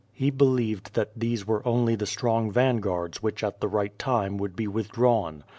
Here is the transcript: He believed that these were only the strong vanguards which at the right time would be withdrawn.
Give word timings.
He 0.13 0.31
believed 0.31 0.95
that 0.95 1.11
these 1.15 1.45
were 1.45 1.61
only 1.63 1.93
the 1.95 2.07
strong 2.07 2.49
vanguards 2.51 3.21
which 3.21 3.43
at 3.43 3.61
the 3.61 3.67
right 3.67 3.99
time 3.99 4.37
would 4.39 4.55
be 4.55 4.67
withdrawn. 4.67 5.43